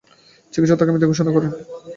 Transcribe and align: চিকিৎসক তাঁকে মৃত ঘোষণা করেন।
চিকিৎসক 0.53 0.77
তাঁকে 0.79 0.91
মৃত 0.93 1.03
ঘোষণা 1.11 1.31
করেন। 1.33 1.51